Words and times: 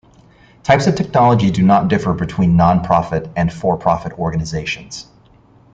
Types 0.63 0.87
of 0.87 0.95
technology 0.95 1.51
do 1.51 1.61
not 1.61 1.87
differ 1.87 2.11
between 2.15 2.53
nonprofit 2.57 3.31
and 3.35 3.53
for 3.53 3.77
profit 3.77 4.13
organizations. 4.13 5.05